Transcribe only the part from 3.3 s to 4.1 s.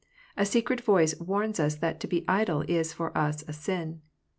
a sin.